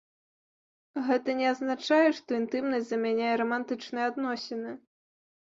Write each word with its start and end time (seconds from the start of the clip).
Гэта 1.09 1.35
не 1.41 1.45
азначае, 1.53 2.09
што 2.21 2.29
інтымнасць 2.41 2.89
замяняе 2.95 3.31
рамантычныя 3.43 4.05
адносіны. 4.15 4.71